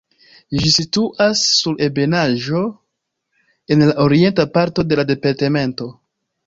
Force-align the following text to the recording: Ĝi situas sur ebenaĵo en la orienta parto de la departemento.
Ĝi 0.61 0.69
situas 0.75 1.43
sur 1.57 1.75
ebenaĵo 1.89 2.63
en 3.77 3.87
la 3.91 3.95
orienta 4.09 4.49
parto 4.59 4.91
de 4.93 5.03
la 5.03 5.09
departemento. 5.15 5.95